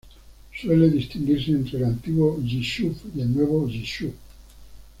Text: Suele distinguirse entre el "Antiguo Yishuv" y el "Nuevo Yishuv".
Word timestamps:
Suele 0.59 0.89
distinguirse 0.89 1.51
entre 1.51 1.77
el 1.77 1.83
"Antiguo 1.85 2.41
Yishuv" 2.43 2.97
y 3.13 3.21
el 3.21 3.31
"Nuevo 3.35 3.67
Yishuv". 3.69 4.13